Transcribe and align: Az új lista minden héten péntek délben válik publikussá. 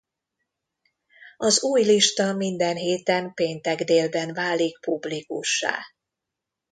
Az 1.37 1.63
új 1.63 1.83
lista 1.83 2.33
minden 2.33 2.75
héten 2.75 3.33
péntek 3.33 3.79
délben 3.81 4.33
válik 4.33 4.79
publikussá. 4.79 5.79